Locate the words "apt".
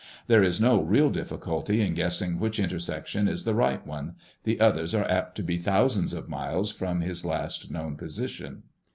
5.07-5.35